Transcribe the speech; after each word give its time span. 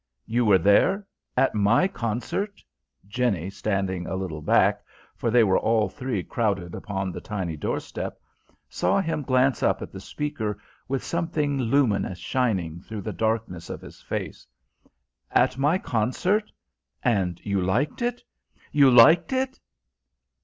"You 0.25 0.45
were 0.45 0.57
there 0.57 1.05
at 1.37 1.53
my 1.53 1.87
concert!" 1.87 2.59
Jenny, 3.07 3.51
standing 3.51 4.07
a 4.07 4.15
little 4.15 4.41
back 4.41 4.83
for 5.15 5.29
they 5.29 5.43
were 5.43 5.59
all 5.59 5.89
three 5.89 6.23
crowded 6.23 6.73
upon 6.73 7.11
the 7.11 7.21
tiny 7.21 7.55
door 7.55 7.79
step 7.79 8.19
saw 8.67 8.99
him 8.99 9.21
glance 9.21 9.61
up 9.61 9.79
at 9.79 9.91
the 9.91 9.99
speaker 9.99 10.57
with 10.87 11.03
something 11.03 11.59
luminous 11.59 12.17
shining 12.17 12.81
through 12.81 13.01
the 13.01 13.13
darkness 13.13 13.69
of 13.69 13.81
his 13.81 14.01
face. 14.01 14.47
"At 15.29 15.59
my 15.59 15.77
concert! 15.77 16.51
And 17.03 17.39
you 17.45 17.61
liked 17.61 18.01
it? 18.01 18.23
You 18.71 18.89
liked 18.89 19.31
it?" 19.31 19.59